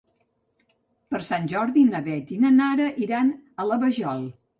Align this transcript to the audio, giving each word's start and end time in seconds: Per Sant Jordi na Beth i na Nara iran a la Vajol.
Per 1.11 1.19
Sant 1.27 1.45
Jordi 1.51 1.83
na 1.89 2.01
Beth 2.07 2.31
i 2.37 2.39
na 2.45 2.51
Nara 2.55 2.87
iran 3.05 3.29
a 3.65 3.67
la 3.73 3.79
Vajol. 3.85 4.25